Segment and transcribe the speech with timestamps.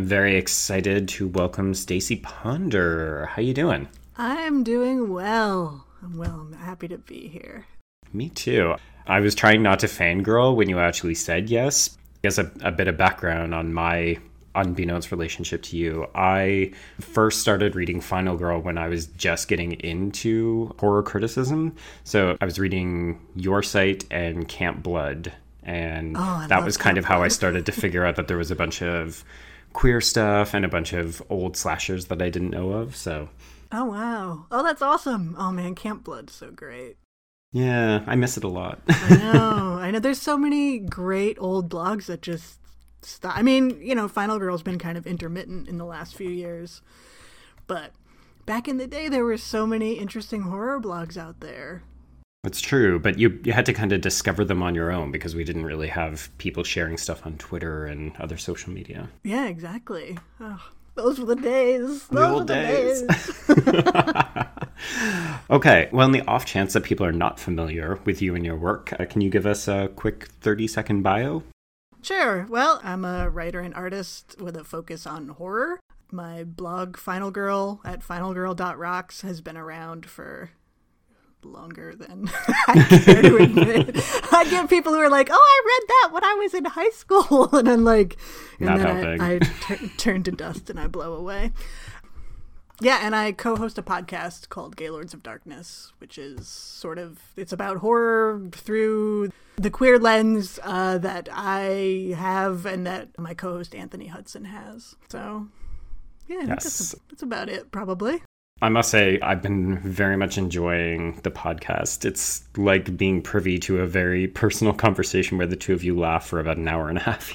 [0.00, 3.26] I'm very excited to welcome Stacie Ponder.
[3.26, 3.86] How you doing?
[4.16, 5.84] I'm doing well.
[6.02, 6.40] I'm well.
[6.40, 7.66] I'm happy to be here.
[8.10, 8.76] Me too.
[9.06, 11.98] I was trying not to fangirl when you actually said yes.
[12.22, 14.16] Guess a, a bit of background on my
[14.54, 16.06] unbeknownst relationship to you.
[16.14, 21.76] I first started reading Final Girl when I was just getting into horror criticism.
[22.04, 25.30] So I was reading Your Site and Camp Blood.
[25.62, 28.38] And Oh, that was kind Camp of how I started to figure out that there
[28.38, 29.22] was a bunch of
[29.72, 32.96] queer stuff and a bunch of old slashers that I didn't know of.
[32.96, 33.28] So
[33.72, 34.46] Oh wow.
[34.50, 35.36] Oh, that's awesome.
[35.38, 36.96] Oh man, Camp Blood's so great.
[37.52, 38.80] yeah, I miss it a lot.
[38.88, 39.78] I know.
[39.80, 39.98] I know.
[40.00, 42.58] There's so many great old blogs that just
[43.02, 43.36] stop.
[43.36, 46.82] I mean, you know, Final Girl's been kind of intermittent in the last few years,
[47.66, 47.92] but
[48.46, 51.82] back in the day, there were so many interesting horror blogs out there.
[52.44, 55.34] It's true, but you you had to kind of discover them on your own because
[55.34, 59.08] we didn't really have people sharing stuff on Twitter and other social media.
[59.22, 60.16] Yeah, exactly.
[60.40, 60.62] Oh,
[60.94, 62.06] those were the days.
[62.06, 63.02] Those The were old the days.
[63.02, 64.46] days.
[65.50, 68.56] Okay, well, in the off chance that people are not familiar with you and your
[68.56, 71.42] work, uh, can you give us a quick 30 second bio?
[72.02, 72.46] Sure.
[72.48, 75.80] Well, I'm a writer and artist with a focus on horror.
[76.12, 80.50] My blog, Final Girl, at finalgirl.rocks, has been around for
[81.44, 82.28] longer than
[82.68, 83.96] I care to admit.
[84.32, 86.90] I get people who are like, "Oh, I read that when I was in high
[86.90, 88.16] school," and I'm like,
[88.58, 89.20] and Not then helping.
[89.20, 91.52] I, I tur- turn to dust and I blow away.
[92.82, 97.52] Yeah, and I co-host a podcast called Gaylords of Darkness, which is sort of it's
[97.52, 104.06] about horror through the queer lens uh, that I have and that my co-host Anthony
[104.06, 104.96] Hudson has.
[105.10, 105.48] So,
[106.26, 106.48] yeah, Yes.
[106.48, 108.22] that's, that's about it, probably.
[108.62, 112.04] I must say, I've been very much enjoying the podcast.
[112.04, 116.26] It's like being privy to a very personal conversation where the two of you laugh
[116.26, 117.30] for about an hour and a half.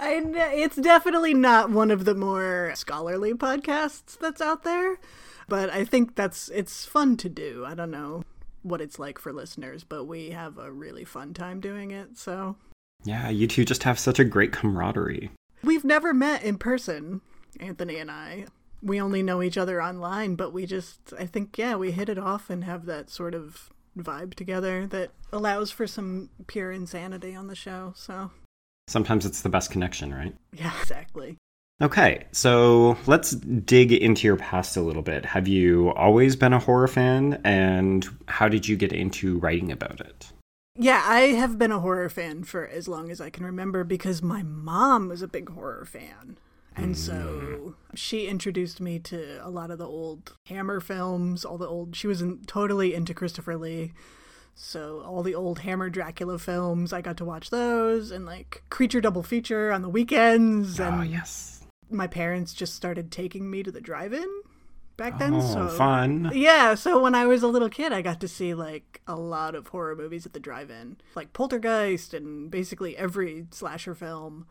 [0.00, 4.98] I kn- it's definitely not one of the more scholarly podcasts that's out there,
[5.48, 7.64] but I think that's it's fun to do.
[7.64, 8.24] I don't know
[8.62, 12.18] what it's like for listeners, but we have a really fun time doing it.
[12.18, 12.56] So
[13.04, 15.30] yeah, you two just have such a great camaraderie.
[15.62, 17.20] we've never met in person,
[17.60, 18.46] Anthony and I.
[18.84, 22.18] We only know each other online, but we just I think yeah, we hit it
[22.18, 27.46] off and have that sort of vibe together that allows for some pure insanity on
[27.46, 27.92] the show.
[27.96, 28.30] So
[28.88, 30.34] Sometimes it's the best connection, right?
[30.52, 31.38] yeah, exactly.
[31.82, 35.24] Okay, so let's dig into your past a little bit.
[35.24, 40.00] Have you always been a horror fan, and how did you get into writing about
[40.00, 40.30] it?
[40.76, 44.22] Yeah, I have been a horror fan for as long as I can remember because
[44.22, 46.38] my mom was a big horror fan.
[46.76, 46.96] And mm.
[46.96, 51.94] so she introduced me to a lot of the old Hammer films, all the old
[51.94, 53.92] she was in, totally into Christopher Lee.
[54.54, 59.02] So all the old Hammer Dracula films, I got to watch those and like Creature
[59.02, 61.64] Double Feature on the weekends ah, and oh, yes.
[61.90, 64.28] my parents just started taking me to the drive-in
[64.96, 65.34] back then.
[65.34, 66.30] Oh, so fun.
[66.34, 69.54] yeah, so when I was a little kid, I got to see like a lot
[69.54, 74.46] of horror movies at the drive-in, like Poltergeist and basically every slasher film.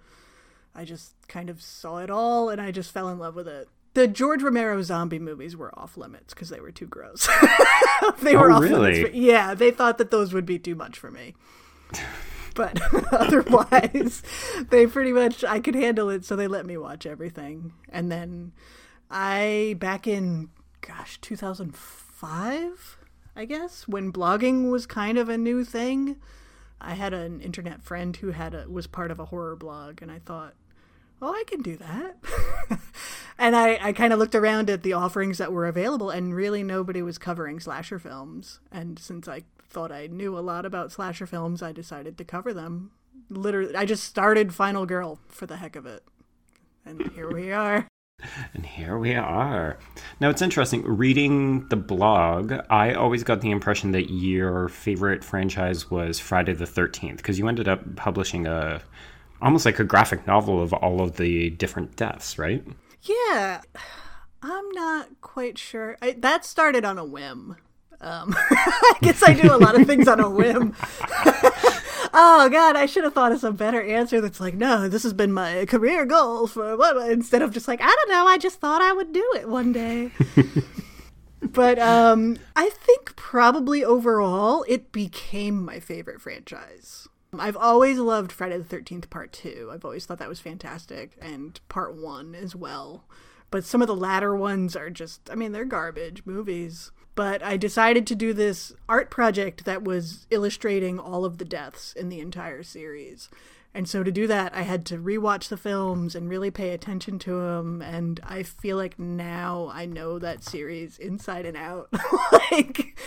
[0.75, 3.67] I just kind of saw it all and I just fell in love with it.
[3.93, 7.27] The George Romero zombie movies were off limits because they were too gross.
[8.21, 8.93] they were Oh, off really?
[8.93, 9.09] limits.
[9.11, 11.35] For, yeah, they thought that those would be too much for me.
[12.55, 12.79] But
[13.13, 14.23] otherwise,
[14.69, 17.73] they pretty much I could handle it, so they let me watch everything.
[17.89, 18.51] And then
[19.11, 20.49] I back in
[20.81, 22.97] gosh, 2005,
[23.35, 26.17] I guess, when blogging was kind of a new thing.
[26.81, 30.11] I had an internet friend who had a was part of a horror blog and
[30.11, 30.53] I thought,
[31.21, 32.17] "Oh, I can do that."
[33.37, 36.63] and I I kind of looked around at the offerings that were available and really
[36.63, 38.59] nobody was covering slasher films.
[38.71, 42.53] And since I thought I knew a lot about slasher films, I decided to cover
[42.53, 42.91] them.
[43.29, 46.03] Literally, I just started Final Girl for the heck of it.
[46.85, 47.87] And here we are.
[48.53, 49.77] And here we are.
[50.21, 52.53] Now it's interesting reading the blog.
[52.69, 57.49] I always got the impression that your favorite franchise was Friday the 13th because you
[57.49, 58.81] ended up publishing a
[59.43, 62.65] almost like a graphic novel of all of the different deaths, right?
[63.03, 63.61] Yeah,
[64.41, 65.97] I'm not quite sure.
[66.01, 67.57] I, that started on a whim.
[67.99, 70.75] Um, I guess I do a lot of things on a whim.
[72.13, 74.21] oh God, I should have thought of some better answer.
[74.21, 77.09] That's like, no, this has been my career goal for what?
[77.09, 79.71] Instead of just like, I don't know, I just thought I would do it one
[79.71, 80.11] day.
[81.41, 87.07] but um, I think probably overall, it became my favorite franchise.
[87.39, 89.69] I've always loved Friday the 13th Part 2.
[89.71, 93.05] I've always thought that was fantastic, and Part 1 as well.
[93.51, 96.91] But some of the latter ones are just, I mean, they're garbage movies.
[97.15, 101.93] But I decided to do this art project that was illustrating all of the deaths
[101.93, 103.29] in the entire series.
[103.75, 107.17] And so to do that, I had to rewatch the films and really pay attention
[107.19, 107.81] to them.
[107.81, 111.89] And I feel like now I know that series inside and out,
[112.51, 112.97] like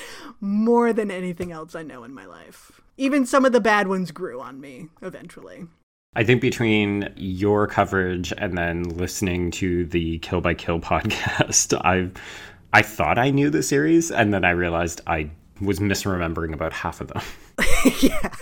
[0.40, 2.81] more than anything else I know in my life.
[2.96, 5.66] Even some of the bad ones grew on me eventually.
[6.14, 12.10] I think between your coverage and then listening to the Kill by Kill podcast, I
[12.72, 17.00] I thought I knew the series, and then I realized I was misremembering about half
[17.00, 17.22] of them.
[18.00, 18.34] yeah,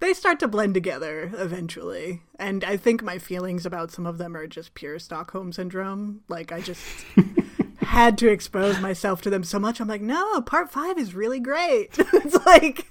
[0.00, 2.22] they start to blend together eventually.
[2.38, 6.20] And I think my feelings about some of them are just pure Stockholm syndrome.
[6.28, 6.80] Like, I just
[7.84, 9.80] had to expose myself to them so much.
[9.80, 11.90] I'm like, no, part five is really great.
[11.98, 12.86] it's like,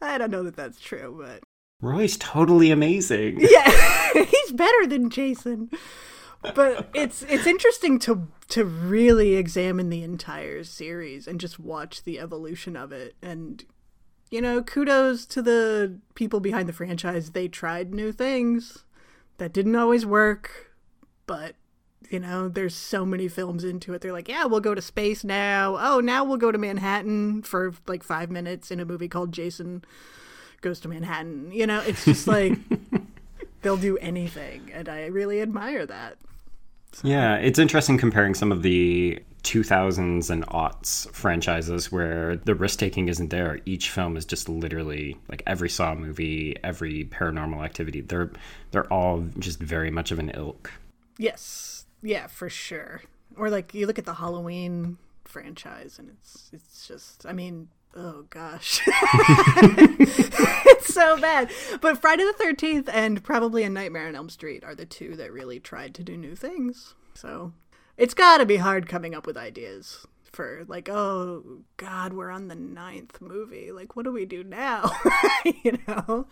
[0.00, 1.42] I don't know that that's true, but.
[1.80, 3.40] Roy's totally amazing.
[3.50, 5.70] Yeah, he's better than Jason.
[6.54, 12.18] But it's it's interesting to to really examine the entire series and just watch the
[12.18, 13.64] evolution of it and
[14.30, 17.30] you know, kudos to the people behind the franchise.
[17.30, 18.84] They tried new things
[19.38, 20.72] that didn't always work,
[21.26, 21.54] but
[22.10, 24.00] you know, there's so many films into it.
[24.00, 25.76] They're like, yeah, we'll go to space now.
[25.78, 29.84] Oh, now we'll go to Manhattan for like five minutes in a movie called Jason
[30.60, 31.52] Goes to Manhattan.
[31.52, 32.54] You know, it's just like
[33.62, 36.16] they'll do anything, and I really admire that.
[36.92, 37.06] So.
[37.06, 43.08] Yeah, it's interesting comparing some of the 2000s and aughts franchises where the risk taking
[43.08, 43.60] isn't there.
[43.66, 48.00] Each film is just literally like every Saw movie, every Paranormal Activity.
[48.00, 48.30] They're
[48.70, 50.72] they're all just very much of an ilk.
[51.18, 53.02] Yes, yeah, for sure.
[53.36, 58.24] Or like you look at the Halloween franchise, and it's it's just I mean oh
[58.30, 58.80] gosh.
[60.70, 61.50] It's so bad.
[61.80, 65.32] But friday the 13th and probably a nightmare on elm street are the two that
[65.32, 66.94] really tried to do new things.
[67.14, 67.52] So
[67.96, 72.54] it's gotta be hard coming up with ideas for like oh god we're on the
[72.54, 73.72] ninth movie.
[73.72, 74.90] Like what do we do now?
[75.64, 76.26] You know?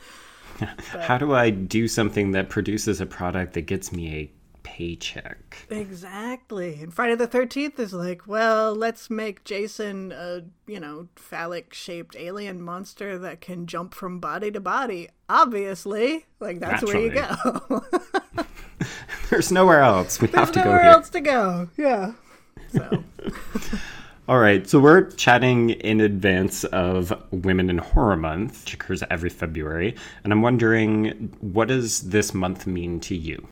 [0.58, 4.30] But, how do i do something that produces a product that gets me a
[4.66, 5.64] paycheck.
[5.70, 6.80] Exactly.
[6.82, 12.16] And Friday the 13th is like, well, let's make Jason a, you know, phallic shaped
[12.18, 15.08] alien monster that can jump from body to body.
[15.28, 16.26] Obviously.
[16.40, 17.10] Like, that's Naturally.
[17.10, 17.84] where you go.
[19.30, 20.20] There's nowhere else.
[20.20, 20.72] We There's have to go here.
[20.72, 21.68] nowhere else to go.
[21.76, 22.14] Yeah.
[22.72, 23.04] So.
[24.28, 29.30] All right, so we're chatting in advance of Women in Horror Month, which occurs every
[29.30, 33.46] February, and I'm wondering, what does this month mean to you?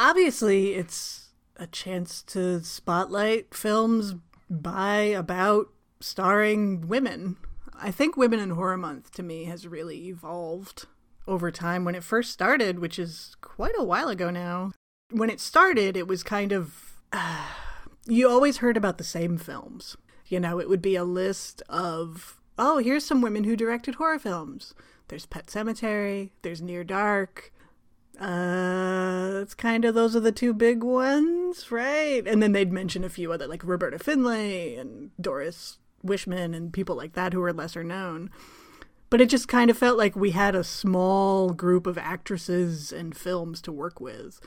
[0.00, 4.14] Obviously it's a chance to spotlight films
[4.48, 7.36] by about starring women.
[7.74, 10.86] I think Women in Horror Month to me has really evolved
[11.26, 11.84] over time.
[11.84, 14.70] When it first started, which is quite a while ago now,
[15.10, 17.00] when it started, it was kind of.
[17.12, 17.46] Uh,
[18.06, 19.96] you always heard about the same films.
[20.26, 24.20] You know, it would be a list of, oh, here's some women who directed horror
[24.20, 24.74] films.
[25.08, 27.52] There's Pet Sematary, there's Near Dark,
[28.20, 32.26] uh, it's kind of those are the two big ones, right?
[32.26, 36.96] And then they'd mention a few other, like Roberta Findlay and Doris Wishman and people
[36.96, 38.30] like that who are lesser known.
[39.10, 43.16] But it just kind of felt like we had a small group of actresses and
[43.16, 44.40] films to work with.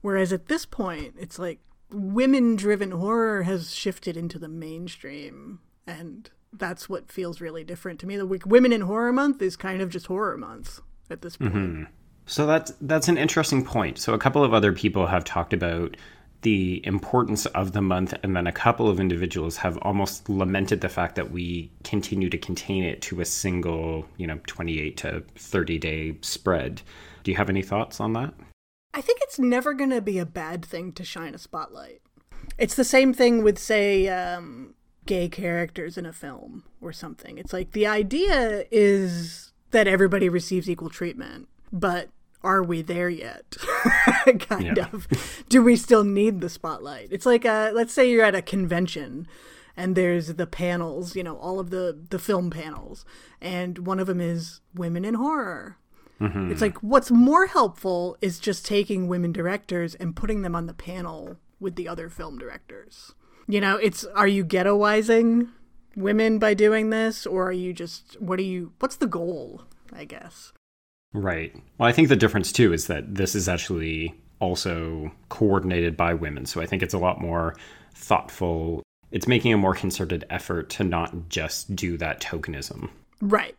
[0.00, 1.58] Whereas at this point, it's like
[1.90, 5.60] women driven horror has shifted into the mainstream.
[5.86, 8.16] And that's what feels really different to me.
[8.16, 11.54] The Women in Horror Month is kind of just horror month at this point.
[11.54, 11.84] Mm-hmm.
[12.26, 13.98] So that's that's an interesting point.
[13.98, 15.96] So a couple of other people have talked about
[16.42, 20.88] the importance of the month and then a couple of individuals have almost lamented the
[20.88, 25.78] fact that we continue to contain it to a single, you know, 28 to 30
[25.78, 26.82] day spread.
[27.24, 28.34] Do you have any thoughts on that?
[28.94, 32.00] I think it's never going to be a bad thing to shine a spotlight.
[32.58, 37.38] It's the same thing with say um, gay characters in a film or something.
[37.38, 42.08] It's like the idea is that everybody receives equal treatment, but
[42.42, 43.56] are we there yet?
[44.40, 44.88] kind yeah.
[44.92, 45.08] of.
[45.48, 47.08] Do we still need the spotlight?
[47.10, 49.26] It's like, uh, let's say you're at a convention
[49.76, 53.04] and there's the panels, you know, all of the, the film panels,
[53.40, 55.76] and one of them is women in horror.
[56.20, 56.50] Mm-hmm.
[56.50, 60.72] It's like, what's more helpful is just taking women directors and putting them on the
[60.72, 63.12] panel with the other film directors.
[63.46, 65.50] You know, it's, are you ghettoizing
[65.94, 70.04] women by doing this, or are you just, what are you, what's the goal, I
[70.04, 70.52] guess?
[71.12, 71.54] Right.
[71.78, 76.46] Well, I think the difference too is that this is actually also coordinated by women.
[76.46, 77.56] So I think it's a lot more
[77.94, 78.82] thoughtful.
[79.10, 82.90] It's making a more concerted effort to not just do that tokenism.
[83.20, 83.56] Right.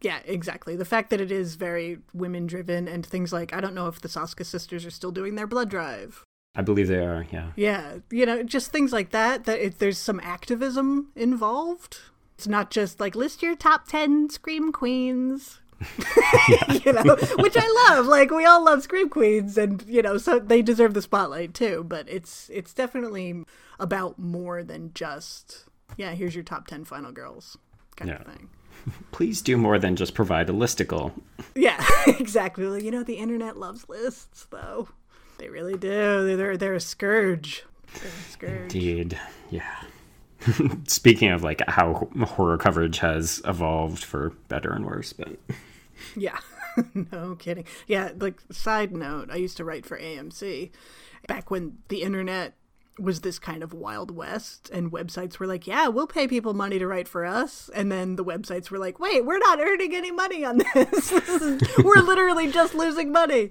[0.00, 0.76] Yeah, exactly.
[0.76, 4.00] The fact that it is very women driven and things like I don't know if
[4.00, 6.24] the Soska sisters are still doing their blood drive.
[6.54, 7.50] I believe they are, yeah.
[7.54, 11.98] Yeah, you know, just things like that that if there's some activism involved.
[12.36, 15.60] It's not just like list your top 10 scream queens
[16.84, 18.06] you know, which I love.
[18.06, 21.84] Like we all love Scream Queens, and you know, so they deserve the spotlight too.
[21.86, 23.44] But it's it's definitely
[23.78, 25.64] about more than just
[25.96, 26.12] yeah.
[26.12, 27.58] Here's your top ten final girls
[27.96, 28.20] kind Yeah.
[28.20, 28.48] of thing.
[29.12, 31.12] Please do more than just provide a listicle.
[31.54, 32.84] Yeah, exactly.
[32.84, 34.88] You know, the internet loves lists, though.
[35.38, 36.36] They really do.
[36.36, 37.64] They're they're a scourge.
[37.94, 38.74] They're a scourge.
[38.74, 39.18] Indeed.
[39.50, 39.70] Yeah.
[40.86, 45.38] Speaking of like how horror coverage has evolved for better and worse, but
[46.14, 46.38] Yeah.
[47.12, 47.64] no kidding.
[47.86, 50.70] Yeah, like side note, I used to write for AMC
[51.26, 52.54] back when the internet
[52.98, 56.78] was this kind of wild west and websites were like, "Yeah, we'll pay people money
[56.78, 60.10] to write for us." And then the websites were like, "Wait, we're not earning any
[60.10, 61.10] money on this.
[61.10, 63.50] this is, we're literally just losing money."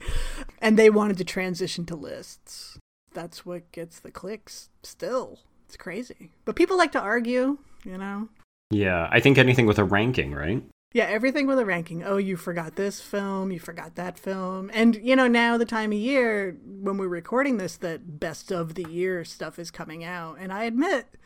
[0.60, 2.80] And they wanted to transition to lists.
[3.14, 5.40] That's what gets the clicks still.
[5.66, 6.32] It's crazy.
[6.46, 8.30] But people like to argue, you know.
[8.70, 10.64] yeah, I think anything with a ranking, right?
[10.94, 12.04] Yeah, everything with a ranking.
[12.04, 14.72] Oh, you forgot this film, you forgot that film.
[14.74, 18.76] And, you know, now the time of year when we're recording this, that best of
[18.76, 20.38] the year stuff is coming out.
[20.40, 21.18] And I admit,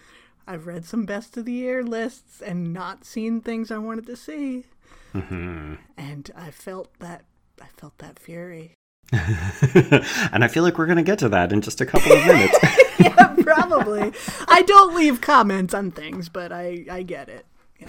[0.48, 4.16] I've read some best of the year lists and not seen things I wanted to
[4.16, 4.66] see.
[5.14, 5.76] Mm-hmm.
[5.96, 7.26] And I felt that,
[7.62, 8.74] I felt that fury.
[9.12, 12.26] and I feel like we're going to get to that in just a couple of
[12.26, 12.58] minutes.
[13.04, 14.12] yeah, probably.
[14.48, 17.46] I don't leave comments on things, but I, I get it.
[17.80, 17.88] You,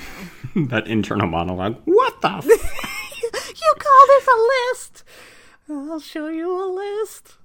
[0.55, 0.67] know.
[0.69, 1.81] that internal monologue.
[1.85, 2.29] What the?
[2.29, 5.05] F- you call this a list?
[5.69, 7.37] I'll show you a list.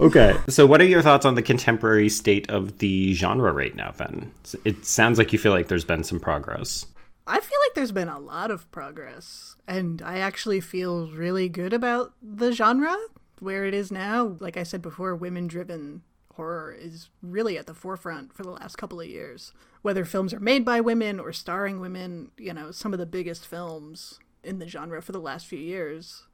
[0.00, 0.36] okay.
[0.48, 4.32] So, what are your thoughts on the contemporary state of the genre right now, then?
[4.64, 6.86] It sounds like you feel like there's been some progress.
[7.26, 11.72] I feel like there's been a lot of progress, and I actually feel really good
[11.72, 12.96] about the genre
[13.40, 14.36] where it is now.
[14.40, 16.02] Like I said before, women driven
[16.36, 19.52] horror is really at the forefront for the last couple of years.
[19.82, 23.46] Whether films are made by women or starring women, you know, some of the biggest
[23.46, 26.24] films in the genre for the last few years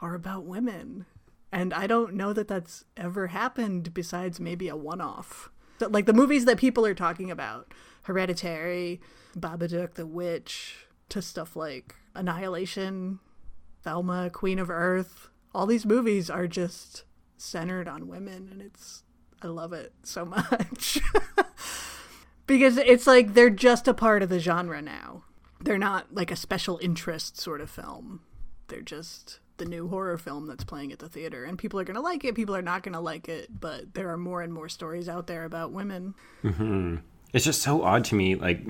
[0.00, 1.06] are about women.
[1.50, 5.50] And I don't know that that's ever happened besides maybe a one off.
[5.80, 7.72] Like the movies that people are talking about
[8.02, 9.00] Hereditary,
[9.36, 13.20] Babadook, The Witch, to stuff like Annihilation,
[13.82, 15.28] Thelma, Queen of Earth.
[15.54, 17.04] All these movies are just
[17.36, 19.02] centered on women, and it's,
[19.42, 20.98] I love it so much.
[22.46, 25.24] because it's like they're just a part of the genre now.
[25.60, 28.20] They're not like a special interest sort of film.
[28.68, 31.44] They're just the new horror film that's playing at the theater.
[31.44, 33.94] And people are going to like it, people are not going to like it, but
[33.94, 36.14] there are more and more stories out there about women.
[36.42, 36.96] Mm-hmm.
[37.32, 38.36] It's just so odd to me.
[38.36, 38.62] Like,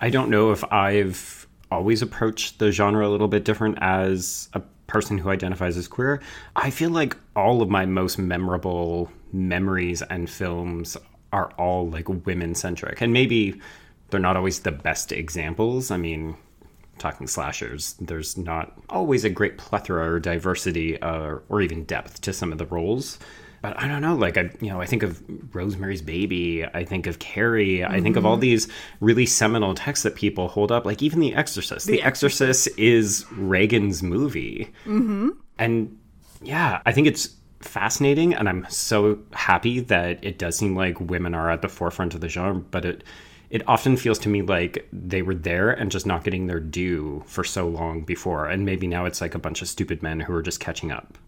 [0.00, 4.60] I don't know if I've always approached the genre a little bit different as a
[4.86, 6.20] person who identifies as queer.
[6.56, 10.96] I feel like all of my most memorable memories and films
[11.32, 13.00] are all like women centric.
[13.00, 13.60] And maybe
[14.10, 15.90] they're not always the best examples.
[15.90, 16.36] I mean,
[16.98, 22.32] talking slashers, there's not always a great plethora or diversity uh, or even depth to
[22.32, 23.18] some of the roles.
[23.62, 25.22] But I don't know, like I, you know, I think of
[25.54, 28.68] Rosemary's Baby, I think of Carrie, I think of all these
[29.00, 31.86] really seminal texts that people hold up, like even The Exorcist.
[31.86, 35.30] The, Exorcist is Regan's movie, mm-hmm.
[35.58, 35.98] and
[36.40, 41.34] yeah, I think it's fascinating, and I'm so happy that it does seem like women
[41.34, 43.04] are at the forefront of the genre, but it
[43.50, 47.22] it often feels to me like they were there and just not getting their due
[47.26, 50.32] for so long before, and maybe now it's like a bunch of stupid men who
[50.32, 51.18] are just catching up.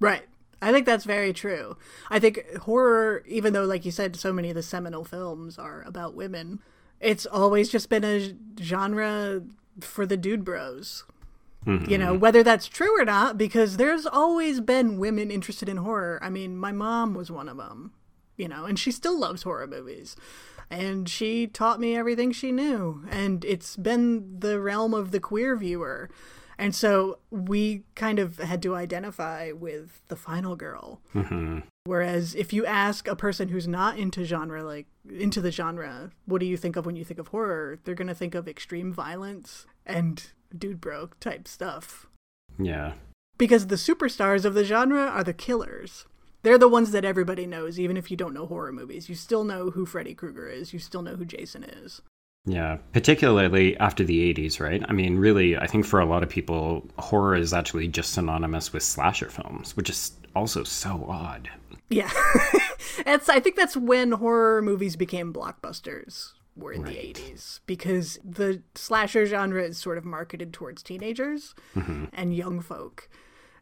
[0.00, 0.22] Right.
[0.62, 1.76] I think that's very true.
[2.08, 5.82] I think horror, even though, like you said, so many of the seminal films are
[5.82, 6.60] about women,
[7.00, 9.42] it's always just been a genre
[9.80, 11.04] for the dude bros.
[11.66, 11.90] Mm-hmm.
[11.90, 12.20] You know, mm-hmm.
[12.20, 16.18] whether that's true or not, because there's always been women interested in horror.
[16.22, 17.92] I mean, my mom was one of them,
[18.36, 20.16] you know, and she still loves horror movies.
[20.70, 23.04] And she taught me everything she knew.
[23.10, 26.10] And it's been the realm of the queer viewer.
[26.58, 31.00] And so we kind of had to identify with the final girl.
[31.14, 31.60] Mm-hmm.
[31.84, 36.40] Whereas if you ask a person who's not into genre, like into the genre, what
[36.40, 37.78] do you think of when you think of horror?
[37.84, 42.06] They're going to think of extreme violence and dude bro type stuff.
[42.58, 42.92] Yeah.
[43.36, 46.06] Because the superstars of the genre are the killers.
[46.42, 49.08] They're the ones that everybody knows, even if you don't know horror movies.
[49.08, 50.72] You still know who Freddy Krueger is.
[50.72, 52.02] You still know who Jason is.
[52.46, 54.84] Yeah, particularly after the 80s, right?
[54.86, 58.72] I mean, really, I think for a lot of people, horror is actually just synonymous
[58.72, 61.48] with slasher films, which is also so odd.
[61.88, 62.10] Yeah.
[63.06, 68.62] it's, I think that's when horror movies became blockbusters, were in the 80s, because the
[68.74, 72.06] slasher genre is sort of marketed towards teenagers mm-hmm.
[72.12, 73.08] and young folk.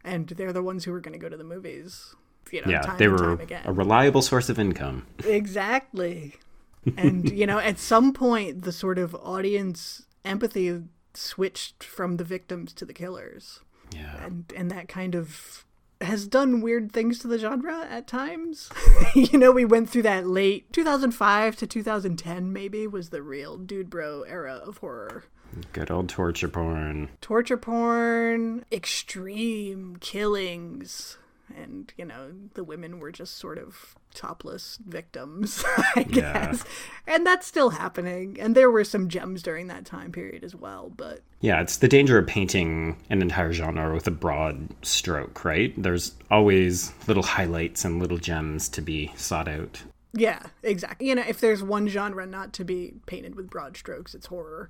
[0.03, 2.15] And they're the ones who are going to go to the movies.
[2.51, 3.63] You know, Yeah, they were time again.
[3.65, 5.07] a reliable source of income.
[5.25, 6.35] Exactly.
[6.97, 10.83] and, you know, at some point, the sort of audience empathy
[11.13, 13.61] switched from the victims to the killers.
[13.95, 14.25] Yeah.
[14.25, 15.65] And and that kind of
[16.03, 18.69] has done weird things to the genre at times.
[19.15, 23.89] you know, we went through that late 2005 to 2010 maybe was the real dude
[23.89, 25.25] bro era of horror.
[25.71, 27.09] Good old torture porn.
[27.21, 31.17] Torture porn, extreme killings,
[31.55, 35.63] and you know the women were just sort of topless victims
[35.95, 36.45] i Yeah.
[36.51, 36.63] guess
[37.07, 40.91] and that's still happening and there were some gems during that time period as well
[40.95, 45.73] but Yeah, it's the danger of painting an entire genre with a broad stroke, right?
[45.81, 49.83] There's always little highlights and little gems to be sought out.
[50.13, 54.13] yeah exactly you know if there's one genre not to be painted with broad strokes
[54.13, 54.69] it's horror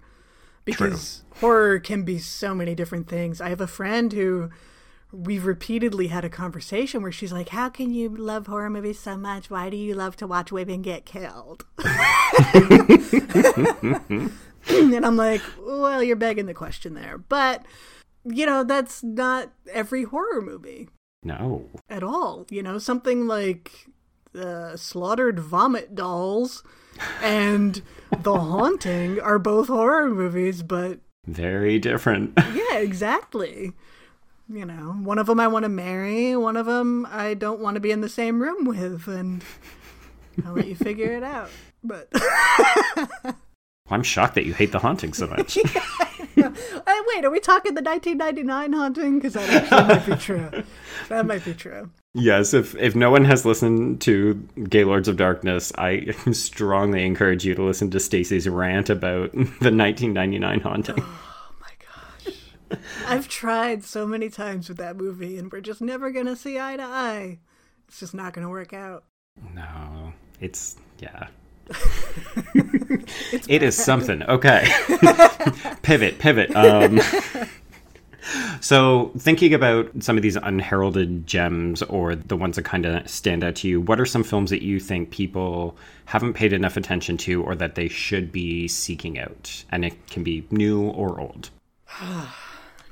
[0.66, 4.50] because horror can be so many different things i have a friend who
[5.13, 9.15] we've repeatedly had a conversation where she's like, How can you love horror movies so
[9.15, 9.50] much?
[9.50, 11.65] Why do you love to watch women get killed?
[14.70, 17.17] and I'm like, Well, you're begging the question there.
[17.17, 17.63] But,
[18.25, 20.89] you know, that's not every horror movie
[21.24, 21.70] No.
[21.89, 22.46] at all.
[22.50, 23.88] You know, something like
[24.38, 26.63] uh, Slaughtered Vomit Dolls
[27.22, 27.82] and
[28.22, 32.34] The Haunting are both horror movies, but Very different.
[32.53, 33.74] yeah, exactly.
[34.53, 37.74] You know, one of them I want to marry, one of them I don't want
[37.74, 39.43] to be in the same room with, and
[40.45, 41.50] I'll let you figure it out.
[41.83, 42.07] But
[43.89, 45.57] I'm shocked that you hate the haunting so much.
[46.36, 46.41] Hey,
[46.88, 49.19] uh, wait, are we talking the 1999 haunting?
[49.19, 50.63] Because that actually might be true.
[51.07, 51.89] That might be true.
[52.15, 54.33] yes, if if no one has listened to
[54.67, 60.60] Gaylords of Darkness, I strongly encourage you to listen to Stacie's rant about the 1999
[60.62, 61.05] haunting.
[62.74, 63.06] Oh.
[63.08, 66.60] I've tried so many times with that movie, and we're just never going to see
[66.60, 67.39] eye to eye.
[67.88, 69.04] It's just not going to work out.
[69.54, 71.28] No, it's yeah.
[73.47, 74.24] it is something.
[74.24, 74.67] Okay.
[75.82, 76.56] pivot, pivot.
[76.56, 77.00] Um,
[78.62, 83.43] so, thinking about some of these unheralded gems or the ones that kind of stand
[83.43, 87.17] out to you, what are some films that you think people haven't paid enough attention
[87.17, 89.63] to or that they should be seeking out?
[89.71, 91.50] And it can be new or old.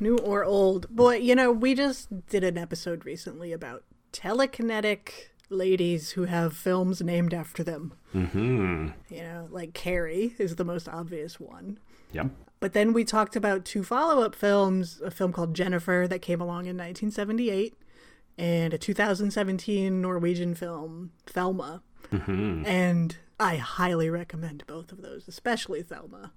[0.02, 0.90] New or old.
[0.90, 7.02] Boy, you know, we just did an episode recently about telekinetic ladies who have films
[7.02, 7.94] named after them.
[8.12, 8.90] Hmm.
[9.10, 11.78] You know, like Carrie is the most obvious one.
[12.14, 12.32] Yep.
[12.60, 16.42] But then we talked about two follow up films a film called Jennifer that came
[16.42, 17.76] along in 1978,
[18.38, 21.84] and a 2017 Norwegian film, Thelma.
[22.66, 26.34] And I highly recommend both of those, especially Thelma.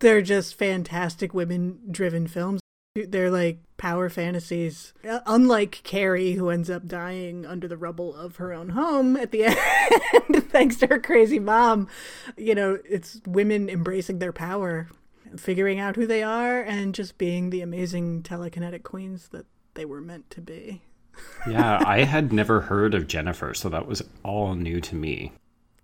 [0.00, 2.60] They're just fantastic women driven films.
[2.94, 4.92] They're like power fantasies.
[5.08, 9.32] Uh, Unlike Carrie, who ends up dying under the rubble of her own home at
[9.32, 9.44] the
[10.30, 11.88] end, thanks to her crazy mom,
[12.36, 14.88] you know, it's women embracing their power,
[15.36, 20.00] figuring out who they are, and just being the amazing telekinetic queens that they were
[20.00, 20.82] meant to be.
[21.48, 25.32] Yeah, I had never heard of Jennifer, so that was all new to me.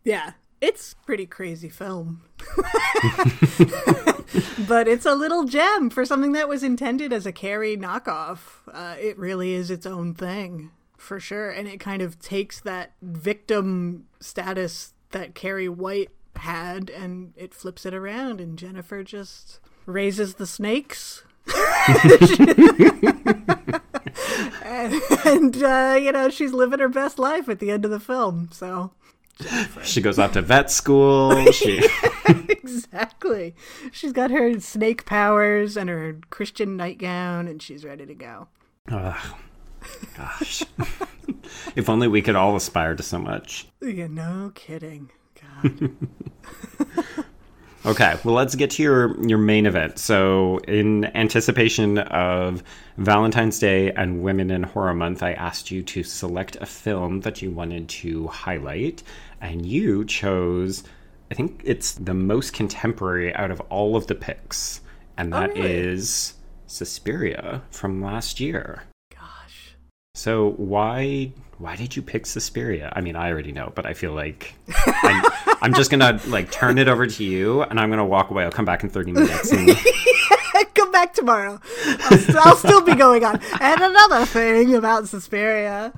[0.02, 2.22] Yeah, it's pretty crazy film.
[4.68, 8.38] but it's a little gem for something that was intended as a Carrie knockoff.
[8.72, 11.50] Uh, it really is its own thing, for sure.
[11.50, 17.84] And it kind of takes that victim status that Carrie White had and it flips
[17.84, 21.24] it around, and Jennifer just raises the snakes.
[24.62, 28.00] and, and uh, you know, she's living her best life at the end of the
[28.00, 28.92] film, so.
[29.83, 31.50] She goes off to vet school.
[31.53, 31.87] She
[32.48, 33.55] exactly.
[33.92, 38.48] She's got her snake powers and her Christian nightgown, and she's ready to go.
[38.90, 39.35] Ugh.
[40.16, 40.62] Gosh.
[41.76, 43.66] if only we could all aspire to so much.
[43.81, 45.11] Yeah, no kidding.
[45.40, 45.90] God.
[47.86, 49.98] Okay, well let's get to your your main event.
[49.98, 52.62] So, in anticipation of
[52.98, 57.40] Valentine's Day and Women in Horror Month, I asked you to select a film that
[57.40, 59.02] you wanted to highlight,
[59.40, 60.84] and you chose
[61.30, 64.80] I think it's the most contemporary out of all of the picks,
[65.16, 66.66] and oh, that is really?
[66.66, 68.82] Suspiria from last year.
[70.14, 72.92] So why why did you pick Suspiria?
[72.94, 74.54] I mean, I already know, but I feel like
[74.86, 75.24] I'm,
[75.62, 78.44] I'm just gonna like turn it over to you, and I'm gonna walk away.
[78.44, 79.52] I'll come back in 30 minutes.
[79.52, 79.70] And,
[80.74, 81.60] Come back tomorrow.
[81.86, 83.40] I'll, st- I'll still be going on.
[83.60, 85.92] And another thing about Suspiria,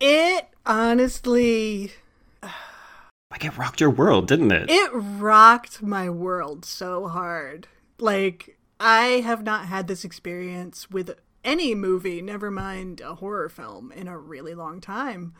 [0.00, 1.92] it honestly
[3.30, 4.68] like it rocked your world, didn't it?
[4.68, 7.68] It rocked my world so hard.
[7.98, 11.14] Like, I have not had this experience with
[11.44, 15.34] any movie, never mind a horror film, in a really long time,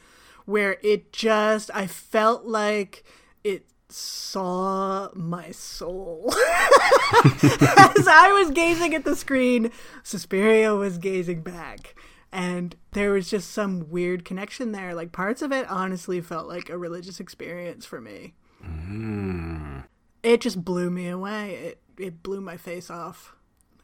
[0.44, 3.04] where it just, I felt like
[3.44, 6.32] it saw my soul.
[6.34, 9.70] As I was gazing at the screen,
[10.02, 11.94] Suspiria was gazing back.
[12.32, 14.94] And there was just some weird connection there.
[14.94, 18.32] Like parts of it honestly felt like a religious experience for me.
[18.64, 19.84] Mm.
[20.22, 21.54] It just blew me away.
[21.54, 23.36] It it blew my face off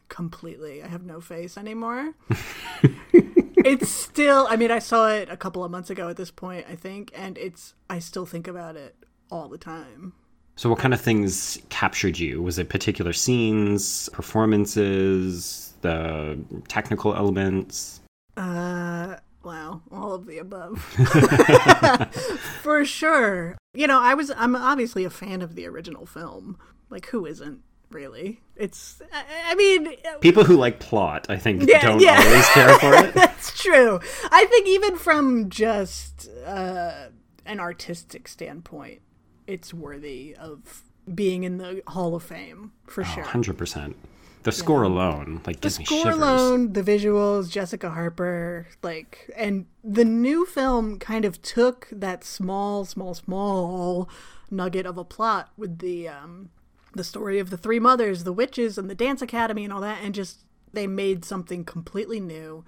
[0.09, 0.83] completely.
[0.83, 2.13] I have no face anymore.
[3.13, 6.65] it's still I mean I saw it a couple of months ago at this point,
[6.69, 8.95] I think, and it's I still think about it
[9.31, 10.13] all the time.
[10.59, 12.41] So, what kind of things captured you?
[12.41, 18.01] Was it particular scenes, performances, the technical elements?
[18.35, 20.81] Uh, wow, all of the above.
[22.61, 23.57] For sure.
[23.73, 26.57] You know, I was I'm obviously a fan of the original film.
[26.89, 27.61] Like who isn't?
[27.89, 28.41] Really?
[28.55, 32.21] It's I, I mean, People who like plot, I think, Yeah, don't yeah.
[32.23, 33.13] always care for it.
[33.15, 33.99] that's true.
[34.31, 37.07] I think even from just uh,
[37.45, 39.01] an artistic standpoint,
[39.47, 43.23] it's worthy of being in the Hall of Fame for sure.
[43.23, 43.95] Hundred percent.
[44.43, 49.65] The score alone, like, the gives me score alone, the visuals, Jessica Harper, like, and
[49.83, 54.09] the new film kind of took that small, small, small
[54.49, 56.51] nugget of a plot with the um,
[56.93, 59.99] the story of the three mothers, the witches, and the dance academy, and all that,
[60.03, 62.63] and just they made something completely new.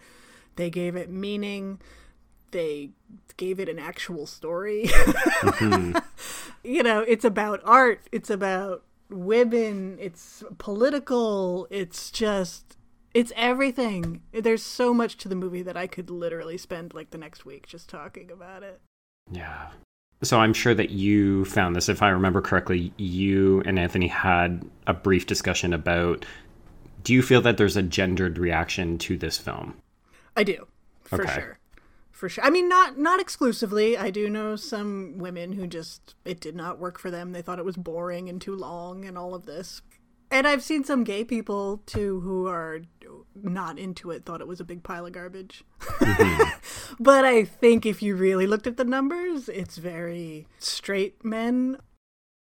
[0.56, 1.80] They gave it meaning.
[2.52, 2.92] They
[3.38, 4.86] gave it an actual story.
[4.86, 5.98] Mm-hmm.
[6.64, 8.02] you know, it's about art.
[8.12, 9.98] It's about women.
[10.00, 11.68] It's political.
[11.70, 12.78] It's just,
[13.14, 14.22] it's everything.
[14.34, 17.68] There's so much to the movie that I could literally spend like the next week
[17.68, 18.82] just talking about it.
[19.32, 19.70] Yeah.
[20.24, 21.90] So I'm sure that you found this.
[21.90, 26.26] If I remember correctly, you and Anthony had a brief discussion about.
[27.04, 29.74] Do you feel that there's a gendered reaction to this film?
[30.38, 30.68] I do,
[31.04, 31.34] for Okay.
[31.34, 31.58] sure.
[32.12, 32.44] For sure.
[32.44, 33.98] I mean, not not exclusively.
[33.98, 37.32] I do know some women who just it did not work for them.
[37.32, 39.82] They thought it was boring and too long and all of this.
[40.32, 42.82] And I've seen some gay people too who are
[43.36, 45.64] not into it, thought it was a big pile of garbage.
[47.00, 51.78] but I think if you really looked at the numbers, it's very straight men.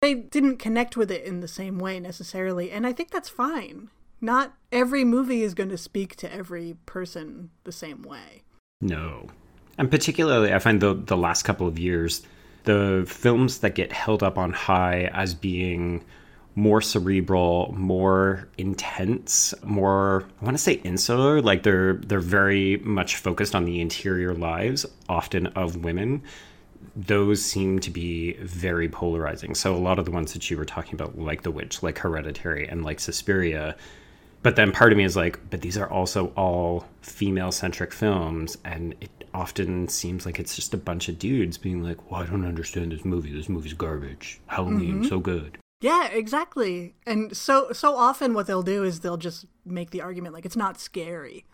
[0.00, 3.90] They didn't connect with it in the same way necessarily, and I think that's fine.
[4.20, 8.42] Not every movie is going to speak to every person the same way.
[8.80, 9.28] No.
[9.78, 12.22] And particularly, I find the, the last couple of years,
[12.64, 16.04] the films that get held up on high as being
[16.60, 23.16] more cerebral, more intense, more I want to say insular, like they're they're very much
[23.16, 26.22] focused on the interior lives often of women.
[26.94, 29.54] Those seem to be very polarizing.
[29.54, 31.98] So a lot of the ones that you were talking about like The Witch, like
[31.98, 33.74] Hereditary and like Suspiria,
[34.42, 38.58] but then part of me is like, but these are also all female centric films,
[38.64, 42.26] and it often seems like it's just a bunch of dudes being like, well, I
[42.26, 43.32] don't understand this movie.
[43.32, 44.40] This movie's garbage.
[44.46, 45.08] Halloween, mm-hmm.
[45.08, 45.59] so good.
[45.80, 46.94] Yeah, exactly.
[47.06, 50.56] And so so often what they'll do is they'll just make the argument like it's
[50.56, 51.46] not scary.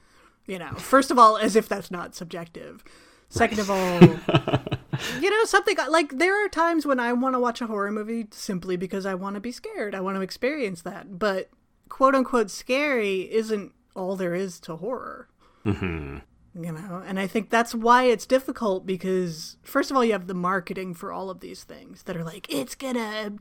[0.47, 2.85] You know, first of all, as if that's not subjective.
[3.29, 4.01] Second of all,
[5.21, 8.29] you know, something like there are times when I want to watch a horror movie
[8.31, 9.95] simply because I want to be scared.
[9.95, 11.19] I want to experience that.
[11.19, 11.51] But
[11.89, 15.29] quote unquote scary isn't all there is to horror.
[15.65, 16.19] hmm
[16.59, 20.27] You know, and I think that's why it's difficult because, first of all, you have
[20.27, 23.35] the marketing for all of these things that are like, it's gonna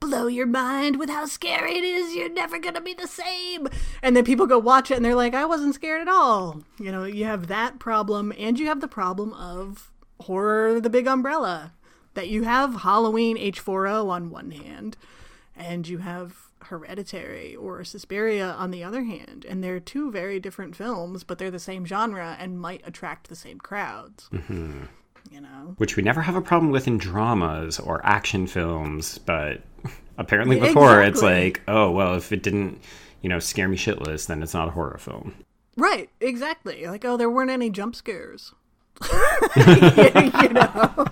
[0.00, 2.14] blow your mind with how scary it is.
[2.14, 3.68] You're never gonna be the same.
[4.02, 6.62] And then people go watch it and they're like, I wasn't scared at all.
[6.78, 11.06] You know, you have that problem, and you have the problem of horror, the big
[11.06, 11.72] umbrella.
[12.12, 14.98] That you have Halloween H4O on one hand,
[15.56, 20.76] and you have Hereditary or Suspiria on the other hand, and they're two very different
[20.76, 24.28] films, but they're the same genre and might attract the same crowds.
[24.32, 24.84] Mm-hmm.
[25.30, 29.60] You know, Which we never have a problem with in dramas or action films, but
[30.18, 32.80] apparently Yeah, before it's like, oh, well, if it didn't,
[33.20, 35.34] you know, scare me shitless, then it's not a horror film.
[35.76, 36.08] right?
[36.20, 36.86] Exactly.
[36.86, 38.54] Like, oh, there weren't any jump scares.
[39.56, 41.06] You know,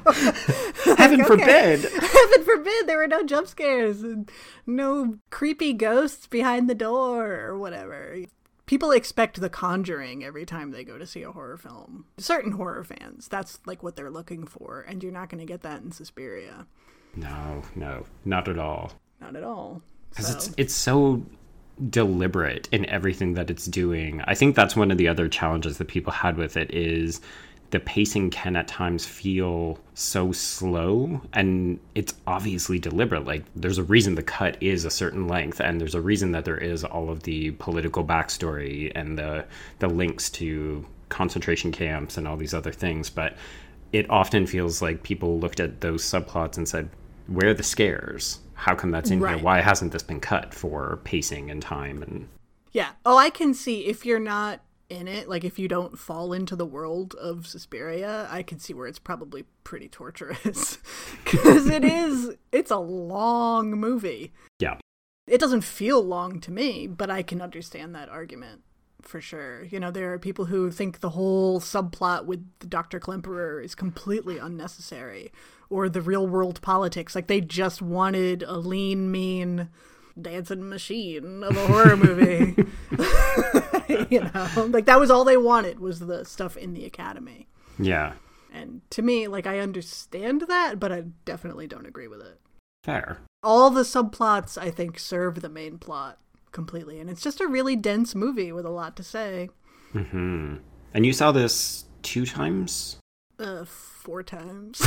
[0.96, 1.24] Heaven okay.
[1.24, 1.80] forbid!
[1.80, 4.30] heaven forbid there were no jump scares, and
[4.66, 8.16] no creepy ghosts behind the door or whatever.
[8.66, 12.06] People expect The Conjuring every time they go to see a horror film.
[12.18, 15.62] Certain horror fans, that's like what they're looking for, and you're not going to get
[15.62, 16.66] that in Suspiria.
[17.14, 18.92] No, no, not at all.
[19.20, 19.82] Not at all.
[20.10, 21.24] because So- it's it's so
[21.90, 24.20] deliberate in everything that it's doing.
[24.24, 27.20] I think that's one of the other challenges that people had with it is
[27.70, 33.82] the pacing can at times feel so slow and it's obviously deliberate like there's a
[33.82, 37.10] reason the cut is a certain length and there's a reason that there is all
[37.10, 39.44] of the political backstory and the
[39.80, 43.36] the links to concentration camps and all these other things but
[43.92, 46.88] it often feels like people looked at those subplots and said
[47.28, 48.38] where are the scares?
[48.54, 49.34] How come that's in Right.
[49.34, 49.44] here?
[49.44, 52.02] Why hasn't this been cut for pacing and time?
[52.02, 52.28] And
[52.72, 52.90] Yeah.
[53.04, 56.54] Oh, I can see if you're not in it, like if you don't fall into
[56.56, 60.78] the world of Suspiria, I can see where it's probably pretty torturous.
[61.24, 64.32] Because it is, it's a long movie.
[64.60, 64.78] yeah,
[65.26, 68.62] It doesn't feel long to me, but I can understand that argument
[69.02, 69.64] for sure.
[69.64, 73.00] You know, there are people who think the whole subplot with Dr.
[73.00, 75.32] Klemperer is completely unnecessary,
[75.68, 77.14] or the real world politics.
[77.16, 79.68] Like they just wanted a lean, mean
[80.20, 82.54] dancing machine of a horror movie.
[84.10, 87.48] you know, like that was all they wanted was the stuff in the academy.
[87.78, 88.14] yeah,
[88.52, 92.40] And to me, like I understand that, but I definitely don't agree with it
[92.84, 93.18] fair.
[93.42, 96.18] all the subplots I think serve the main plot
[96.52, 99.50] completely, and it's just a really dense movie with a lot to say.
[99.92, 100.56] Mm-hmm.
[100.94, 102.96] And you saw this two times?
[103.38, 104.80] Uh, four times.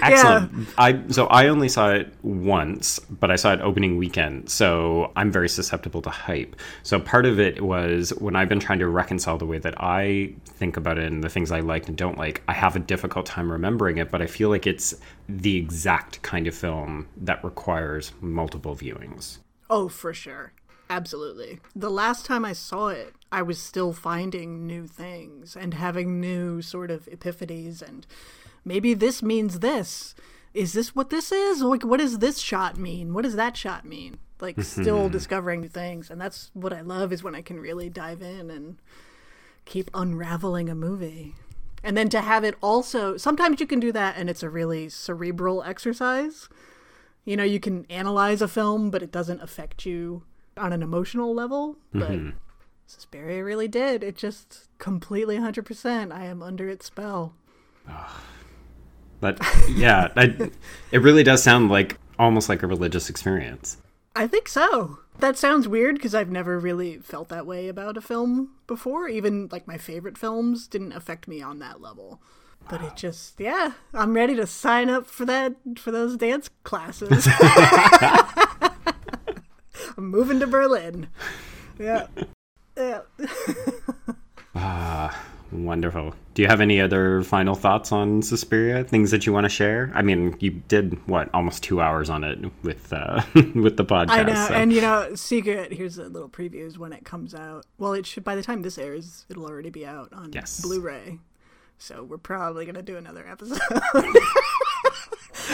[0.12, 0.68] Excellent.
[0.78, 5.30] I so I only saw it once, but I saw it opening weekend, so I'm
[5.30, 6.56] very susceptible to hype.
[6.82, 10.34] So part of it was when I've been trying to reconcile the way that I
[10.44, 13.26] think about it and the things I like and don't like, I have a difficult
[13.26, 14.94] time remembering it, but I feel like it's
[15.28, 19.38] the exact kind of film that requires multiple viewings.
[19.68, 20.52] oh, for sure.
[20.90, 21.60] Absolutely.
[21.76, 26.62] The last time I saw it, I was still finding new things and having new
[26.62, 28.04] sort of epiphanies and
[28.64, 30.14] maybe this means this.
[30.52, 31.62] Is this what this is?
[31.62, 33.14] Like what does this shot mean?
[33.14, 34.18] What does that shot mean?
[34.40, 37.88] Like still discovering new things and that's what I love is when I can really
[37.88, 38.78] dive in and
[39.64, 41.34] keep unraveling a movie.
[41.82, 44.88] And then to have it also sometimes you can do that and it's a really
[44.88, 46.48] cerebral exercise.
[47.24, 50.22] You know, you can analyze a film, but it doesn't affect you
[50.56, 51.76] on an emotional level.
[51.92, 52.30] But mm-hmm.
[52.86, 54.02] Suspiria really did.
[54.02, 56.12] It just completely 100%.
[56.12, 57.34] I am under its spell.
[59.20, 60.50] But yeah, I,
[60.90, 63.76] it really does sound like almost like a religious experience.
[64.16, 64.98] I think so.
[65.18, 69.08] That sounds weird because I've never really felt that way about a film before.
[69.08, 72.20] Even like my favorite films didn't affect me on that level.
[72.68, 77.26] But it just, yeah, I'm ready to sign up for that, for those dance classes.
[79.96, 81.08] I'm moving to Berlin.
[81.78, 82.06] Yeah.
[82.76, 83.00] Yeah.
[84.52, 85.29] Ah.
[85.52, 86.14] Wonderful.
[86.34, 88.84] Do you have any other final thoughts on Suspiria?
[88.84, 89.90] Things that you want to share?
[89.94, 94.10] I mean, you did what almost two hours on it with uh, with the podcast.
[94.10, 95.72] I know, so- and you know, secret.
[95.72, 97.66] Here's a little preview: is when it comes out.
[97.78, 100.60] Well, it should by the time this airs, it'll already be out on Yes.
[100.60, 101.18] Blu-ray.
[101.78, 103.58] So we're probably gonna do another episode.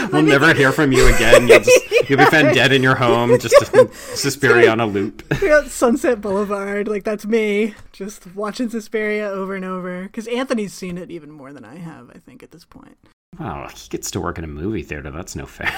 [0.12, 1.48] we'll never hear from you again.
[1.48, 3.54] You'll, just, you'll be found dead in your home, just
[4.16, 5.22] Suspiria on a loop.
[5.66, 10.02] Sunset Boulevard, like that's me, just watching Suspiria over and over.
[10.02, 12.98] Because Anthony's seen it even more than I have, I think, at this point.
[13.38, 15.10] Wow, he gets to work in a movie theater.
[15.10, 15.72] That's no fair.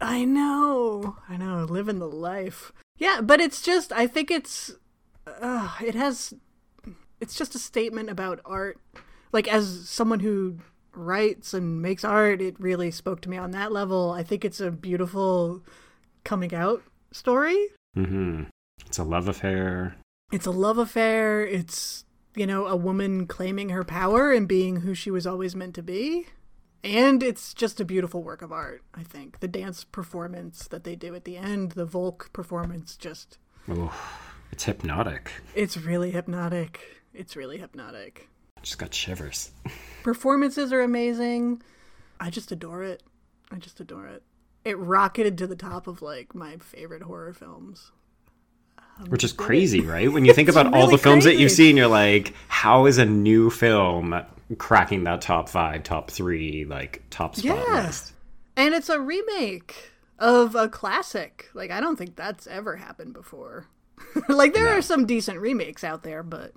[0.00, 2.72] I know, I know, living the life.
[2.98, 4.76] Yeah, but it's just, I think it's,
[5.26, 6.34] uh, it has,
[7.20, 8.78] it's just a statement about art.
[9.32, 10.58] Like, as someone who
[10.94, 14.10] writes and makes art, it really spoke to me on that level.
[14.12, 15.62] I think it's a beautiful
[16.24, 17.68] coming out story.
[17.94, 18.44] hmm
[18.86, 19.96] It's a love affair.
[20.32, 21.44] It's a love affair.
[21.46, 25.74] It's, you know, a woman claiming her power and being who she was always meant
[25.74, 26.26] to be.
[26.84, 29.38] And it's just a beautiful work of art, I think.
[29.40, 33.94] The dance performance that they do at the end, the Volk performance, just, Oh,
[34.50, 35.30] it's hypnotic.
[35.54, 36.80] it's really hypnotic.
[37.14, 38.28] It's really hypnotic.
[38.62, 39.50] Just got shivers.
[40.02, 41.62] Performances are amazing.
[42.20, 43.02] I just adore it.
[43.50, 44.22] I just adore it.
[44.64, 47.90] It rocketed to the top of like my favorite horror films.
[48.98, 50.12] Um, Which is crazy, right?
[50.12, 52.98] When you think about all really the films that you've seen, you're like, how is
[52.98, 54.14] a new film
[54.58, 57.84] cracking that top five, top three, like top spot Yeah.
[57.86, 58.12] list?
[58.56, 61.48] And it's a remake of a classic.
[61.54, 63.66] Like I don't think that's ever happened before.
[64.28, 64.72] like there No.
[64.78, 66.52] are some decent remakes out there, but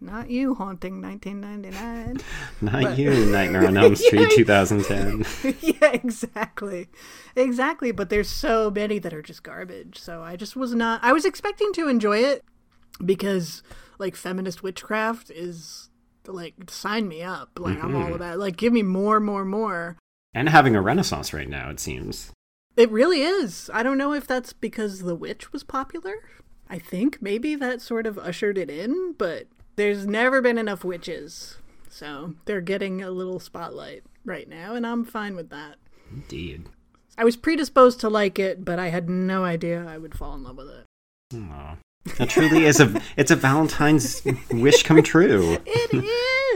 [0.00, 2.18] not you haunting 1999.
[2.60, 4.36] Not you, Nightmare on Elm Street Yeah.
[4.36, 5.56] 2010.
[5.60, 6.88] yeah, exactly.
[7.34, 9.98] Exactly, but there's so many that are just garbage.
[9.98, 12.44] So I just was not I was expecting to enjoy it
[13.04, 13.62] because
[13.98, 15.90] like feminist witchcraft is
[16.26, 17.58] like sign me up.
[17.58, 18.14] Like I'm all mm-hmm.
[18.14, 18.38] about it.
[18.38, 19.96] like give me more more more.
[20.32, 22.30] and having a renaissance right now, it seems.
[22.76, 23.68] It really is.
[23.74, 26.14] I don't know if that's because The Witch was popular.
[26.70, 31.56] I think maybe that sort of ushered it in, but there's never been enough witches.
[31.88, 35.76] So they're getting a little spotlight right now, and I'm fine with that.
[36.12, 36.68] Indeed.
[37.16, 40.42] I was predisposed to like it, but I had no idea I would fall in
[40.42, 40.84] love with it.
[41.34, 41.76] Aw.
[42.16, 45.58] That truly is a it's a Valentine's wish come true.
[45.64, 46.04] It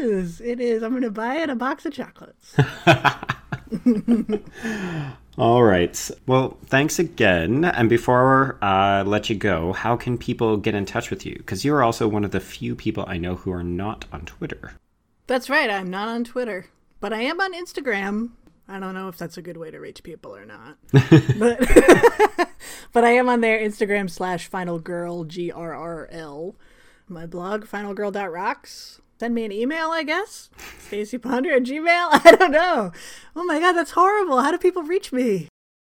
[0.03, 0.41] is.
[0.41, 0.83] It is.
[0.83, 2.57] I'm going to buy it a box of chocolates.
[5.39, 6.11] All right.
[6.27, 7.65] Well, thanks again.
[7.65, 11.37] And before I uh, let you go, how can people get in touch with you?
[11.37, 14.27] Because you are also one of the few people I know who are not on
[14.27, 14.73] Twitter.
[15.27, 15.71] That's right.
[15.71, 16.67] I'm not on Twitter,
[17.01, 18.31] but I am on Instagram.
[18.69, 20.77] I don't know if that's a good way to reach people or not,
[21.39, 21.59] but
[22.93, 23.59] but I am on there.
[23.59, 26.57] Instagram slash Final Girl G R R L.
[27.09, 30.51] My blog finalgirl.rocks send me an email, I guess.
[30.91, 31.87] Stacie Ponder at Gmail?
[32.25, 32.91] I don't know.
[33.37, 34.41] Oh my god, that's horrible.
[34.41, 35.47] How do people reach me?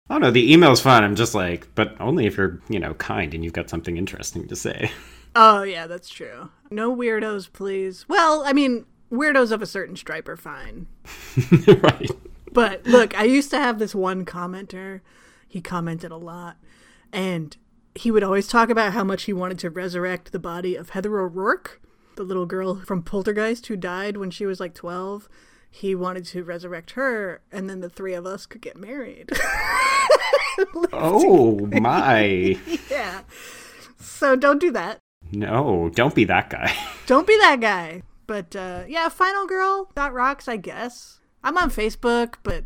[0.09, 1.03] Oh no, the email's fine.
[1.03, 4.47] I'm just like, but only if you're, you know, kind and you've got something interesting
[4.49, 4.93] to say.
[5.37, 6.51] Oh yeah, that's true.
[6.71, 8.09] No weirdos, please.
[8.09, 10.87] Well, I mean, weirdos of a certain stripe are fine.
[11.67, 12.09] right.
[12.53, 15.01] But look, I used to have this one commenter.
[15.49, 16.59] He commented a lot.
[17.13, 17.57] And
[17.97, 21.19] he would always talk about how much he wanted to resurrect the body of Heather
[21.19, 21.81] O'Rourke
[22.17, 25.29] the little girl from Poltergeist who died when she was like 12.
[25.71, 29.31] He wanted to resurrect her, and then the three of us could get married.
[30.93, 32.57] oh, my.
[32.91, 33.23] yeah.
[33.99, 34.99] So don't do that.
[35.33, 36.73] No, don't be that guy.
[37.07, 38.03] don't be that guy.
[38.27, 41.21] But uh, yeah, Final Girl dot rocks, I guess.
[41.43, 42.65] I'm on Facebook, but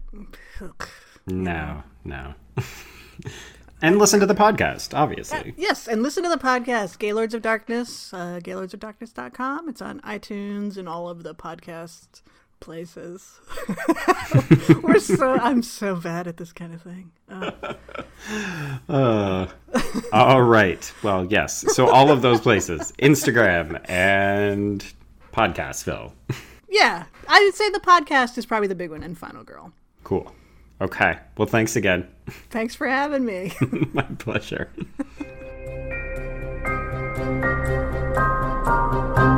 [0.61, 0.89] ugh,
[1.27, 2.35] no, no.
[3.81, 5.55] And listen to the podcast, obviously.
[5.57, 9.69] yes, and listen to the podcast, Gaylords of Darkness, uh, gaylordsofdarkness.com.
[9.69, 12.23] It's on iTunes and all of the podcast
[12.61, 13.41] places.
[14.83, 17.13] We're so I'm so bad at this kind of thing.
[17.31, 17.53] Uh.
[18.89, 19.47] Uh,
[20.13, 20.93] all right.
[21.03, 21.65] Well, yes.
[21.75, 24.85] So all of those places, Instagram and
[25.33, 26.13] Podcastville.
[26.69, 29.73] yeah, I would say the podcast is probably the big one and Final Girl.
[30.05, 30.33] Cool.
[30.81, 31.19] Okay.
[31.37, 32.07] Well, thanks again.
[32.51, 33.53] Thanks for having me.
[33.93, 34.71] My pleasure.